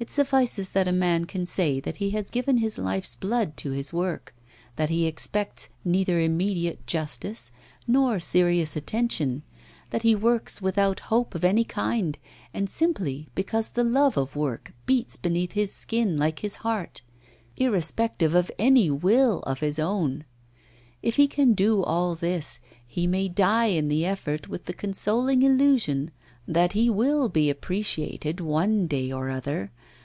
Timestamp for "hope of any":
11.10-11.64